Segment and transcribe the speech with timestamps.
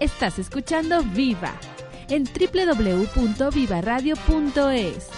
[0.00, 1.52] Estás escuchando Viva
[2.08, 5.10] en www.vivaradio.es.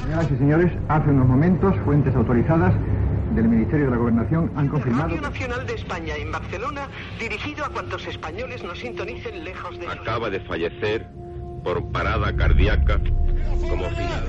[0.00, 2.72] Señoras y señores, hace unos momentos fuentes autorizadas
[3.34, 5.08] del Ministerio de la Gobernación han confirmado...
[5.08, 6.88] Radio Nacional de España en Barcelona,
[7.20, 9.88] dirigido a cuantos españoles nos sintonicen lejos de...
[9.88, 11.06] Acaba de fallecer
[11.62, 12.98] por parada cardíaca
[13.68, 14.24] como final.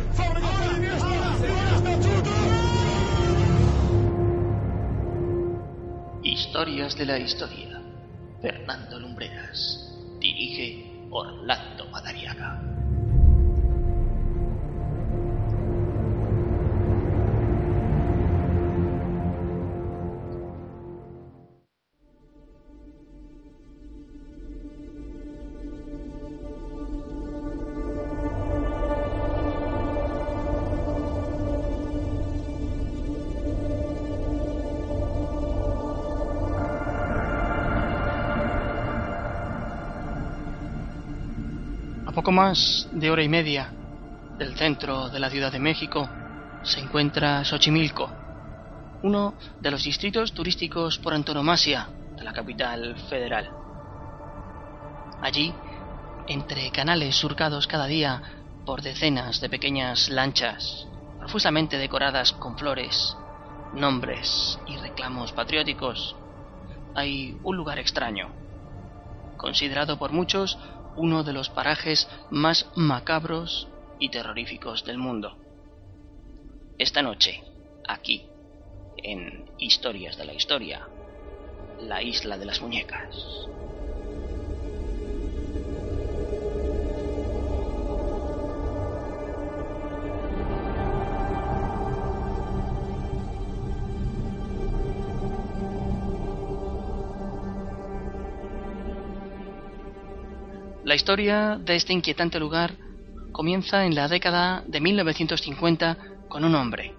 [6.59, 7.81] Historias de la historia.
[8.41, 9.95] Fernando Lumbreras.
[10.19, 12.78] Dirige Orlando Madariaga.
[42.09, 43.71] A poco más de hora y media
[44.39, 46.09] del centro de la Ciudad de México
[46.63, 48.11] se encuentra Xochimilco,
[49.03, 53.47] uno de los distritos turísticos por antonomasia de la capital federal.
[55.21, 55.55] Allí,
[56.25, 58.23] entre canales surcados cada día
[58.65, 60.87] por decenas de pequeñas lanchas,
[61.19, 63.17] profusamente decoradas con flores,
[63.71, 66.15] nombres y reclamos patrióticos,
[66.95, 68.31] hay un lugar extraño,
[69.37, 70.57] considerado por muchos
[70.95, 73.67] uno de los parajes más macabros
[73.99, 75.37] y terroríficos del mundo.
[76.77, 77.43] Esta noche,
[77.87, 78.25] aquí,
[78.97, 80.87] en Historias de la Historia,
[81.81, 83.15] la isla de las muñecas.
[100.83, 102.73] La historia de este inquietante lugar
[103.33, 105.97] comienza en la década de 1950
[106.29, 106.93] con un hombre,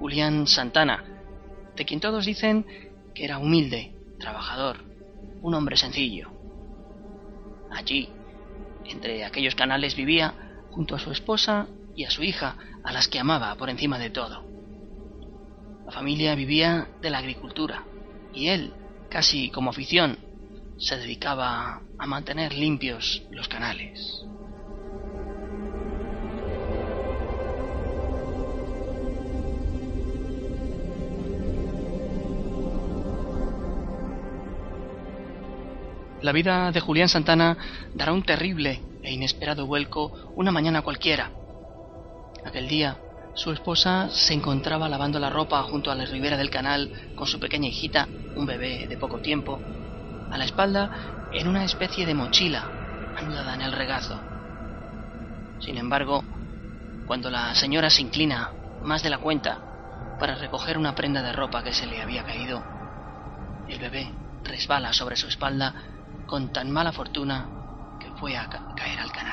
[0.00, 1.04] Julián Santana,
[1.76, 2.66] de quien todos dicen
[3.14, 4.78] que era humilde, trabajador,
[5.42, 6.28] un hombre sencillo.
[7.70, 8.08] Allí,
[8.84, 10.34] entre aquellos canales vivía
[10.72, 14.10] junto a su esposa y a su hija, a las que amaba por encima de
[14.10, 14.42] todo.
[15.86, 17.84] La familia vivía de la agricultura
[18.34, 18.72] y él,
[19.08, 20.18] casi como afición,
[20.80, 24.24] se dedicaba a mantener limpios los canales.
[36.22, 37.56] La vida de Julián Santana
[37.94, 41.30] dará un terrible e inesperado vuelco una mañana cualquiera.
[42.44, 42.98] Aquel día,
[43.34, 47.38] su esposa se encontraba lavando la ropa junto a la ribera del canal con su
[47.38, 49.60] pequeña hijita, un bebé de poco tiempo,
[50.30, 50.90] a la espalda
[51.30, 52.72] en una especie de mochila
[53.14, 54.24] anudada en el regazo.
[55.58, 56.24] Sin embargo,
[57.04, 59.62] cuando la señora se inclina más de la cuenta
[60.16, 62.64] para recoger una prenda de ropa que se le había caído,
[63.66, 65.74] el bebé resbala sobre su espalda
[66.26, 67.50] con tan mala fortuna
[67.98, 69.29] que fue a ca- caer al canal.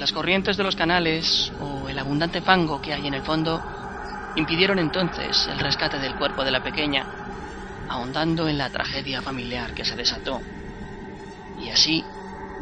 [0.00, 3.60] Las corrientes de los canales o el abundante fango que hay en el fondo
[4.34, 7.06] impidieron entonces el rescate del cuerpo de la pequeña,
[7.86, 10.40] ahondando en la tragedia familiar que se desató.
[11.54, 12.06] Y así,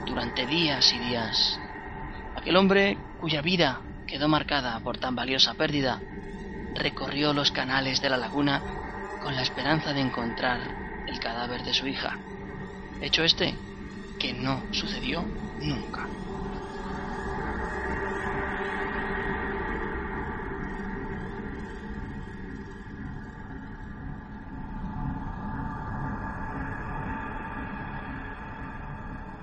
[0.04, 1.60] durante días y días,
[2.34, 6.02] aquel hombre cuya vida quedó marcada por tan valiosa pérdida,
[6.74, 8.64] recorrió los canales de la laguna
[9.20, 10.74] con la esperanza de encontrar
[11.06, 12.18] el cadáver de su hija.
[12.98, 13.60] Hecho este
[14.18, 16.08] que no sucedió nunca.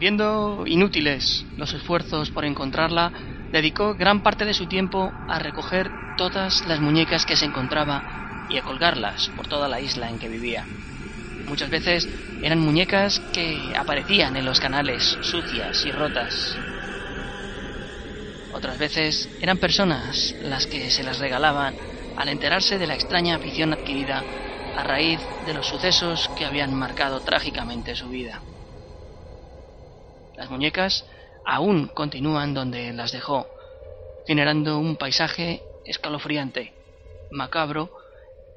[0.05, 3.11] Viendo inútiles los esfuerzos por encontrarla,
[3.51, 8.05] dedicó gran parte de su tiempo a recoger todas las muñecas que se encontraba
[8.47, 10.69] y a colgarlas por toda la isla en que vivía.
[11.47, 12.07] Muchas veces
[12.39, 16.55] eran muñecas que aparecían en los canales sucias y rotas.
[18.51, 21.77] Otras veces eran personas las que se las regalaban
[22.15, 24.23] al enterarse de la extraña afición adquirida
[24.71, 28.43] a raíz de los sucesos que habían marcado trágicamente su vida.
[30.35, 31.05] Las muñecas
[31.45, 33.47] aún continúan donde las dejó,
[34.25, 36.73] generando un paisaje escalofriante,
[37.31, 37.89] macabro,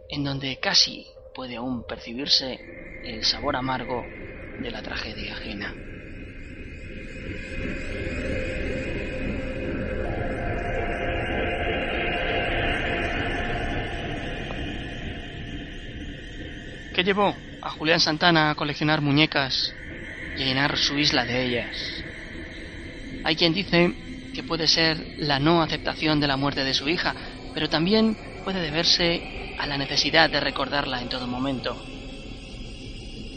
[0.09, 2.61] en donde casi puede aún percibirse
[3.05, 4.09] el sabor amargo
[4.59, 5.77] de la tragedia ajena.
[16.93, 19.73] ¿Qué llevó a Julián Santana a coleccionar muñecas
[20.45, 22.05] llenar su isla de ellas?
[23.25, 23.93] Hay quien dice
[24.35, 27.15] que puede ser la no aceptación de la muerte de su hija,
[27.55, 31.77] pero también puede deberse a la necesidad de recordarla en todo momento.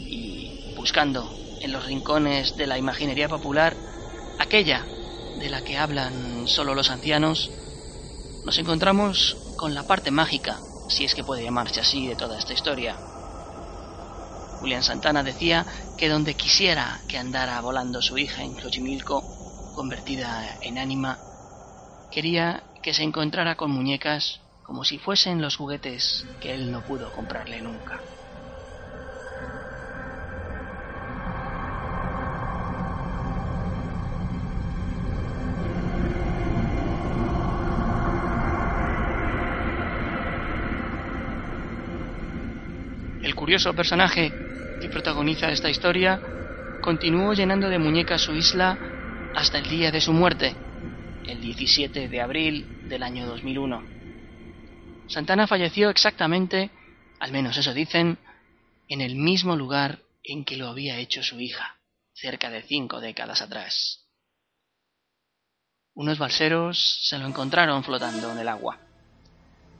[0.08, 1.28] Y buscando
[1.60, 3.74] en los rincones de la imaginería popular,
[4.38, 4.84] aquella
[5.40, 7.50] de la que hablan solo los ancianos,
[8.44, 10.58] nos encontramos con la parte mágica,
[10.88, 12.96] si es que puede llamarse así, de toda esta historia.
[14.60, 15.66] Julián Santana decía
[16.02, 19.22] que donde quisiera que andara volando su hija en Xochimilco,
[19.70, 21.20] convertida en ánima,
[22.10, 27.12] quería que se encontrara con muñecas como si fuesen los juguetes que él no pudo
[27.12, 28.02] comprarle nunca.
[43.32, 44.34] El curioso personaje
[44.78, 46.20] que protagoniza esta historia,
[46.82, 48.78] continuó llenando de muñecas su isla
[49.34, 50.54] hasta el día de su muerte,
[51.24, 53.82] el 17 de abril del año 2001.
[55.08, 56.68] Santana falleció exactamente,
[57.20, 58.18] al menos eso dicen,
[58.86, 61.78] en el mismo lugar en que lo había hecho su hija,
[62.12, 64.10] cerca de cinco décadas atrás.
[65.94, 68.78] Unos balseros se lo encontraron flotando en el agua.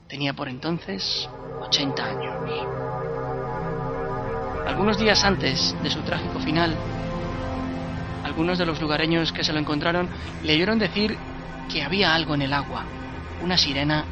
[0.09, 1.29] Tenía por entonces
[1.61, 2.92] 80 años.
[4.65, 6.75] Algunos días antes de su trágico final,
[8.23, 10.09] algunos de los lugareños que se lo encontraron
[10.41, 11.17] le oyeron decir
[11.71, 12.85] que había algo en el agua,
[13.43, 14.05] una sirena,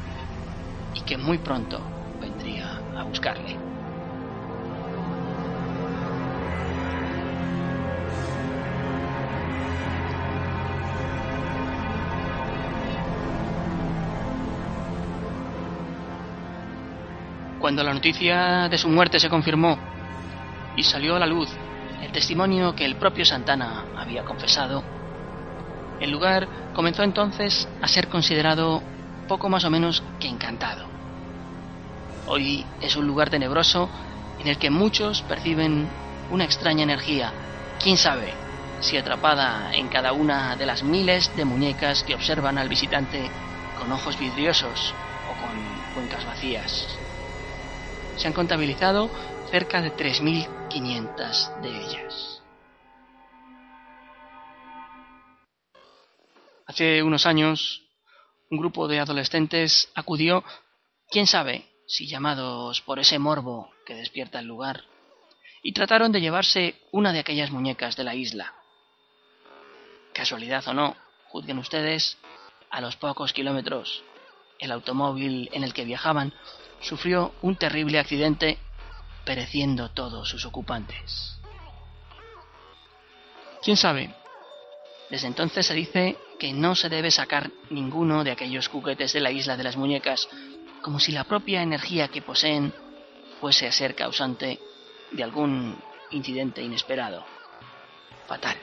[0.94, 1.82] y que muy pronto
[2.20, 3.58] vendría a buscarle.
[17.60, 19.91] Cuando la noticia de su muerte se confirmó
[20.76, 21.50] y salió a la luz
[22.02, 24.84] el testimonio que el propio Santana había confesado,
[26.00, 28.82] el lugar comenzó entonces a ser considerado
[29.28, 30.88] poco más o menos que encantado.
[32.28, 33.88] Hoy es un lugar tenebroso
[34.40, 35.88] en el que muchos perciben
[36.32, 37.32] una extraña energía,
[37.82, 38.34] quién sabe
[38.80, 43.30] si atrapada en cada una de las miles de muñecas que observan al visitante
[43.78, 44.94] con ojos vidriosos
[45.30, 46.88] o con cuencas vacías.
[48.18, 49.10] Se han contabilizado
[49.52, 49.92] cerca de
[50.72, 52.42] 3.500 de ellas.
[56.66, 57.84] Hace unos años,
[58.50, 60.44] un grupo de adolescentes acudió,
[61.10, 64.86] quién sabe si llamados por ese morbo que despierta el lugar,
[65.62, 68.54] y trataron de llevarse una de aquellas muñecas de la isla.
[70.14, 70.96] Casualidad o no,
[71.28, 72.18] juzguen ustedes,
[72.70, 74.04] a los pocos kilómetros,
[74.60, 76.34] el automóvil en el que viajaban
[76.80, 78.58] sufrió un terrible accidente
[79.24, 81.38] pereciendo todos sus ocupantes.
[83.62, 84.14] ¿Quién sabe?
[85.10, 89.32] Desde entonces se dice que no se debe sacar ninguno de aquellos juguetes de la
[89.32, 90.28] isla de las muñecas,
[90.82, 92.74] como si la propia energía que poseen
[93.40, 94.60] fuese a ser causante
[95.12, 95.78] de algún
[96.10, 97.24] incidente inesperado,
[98.28, 98.58] fatal.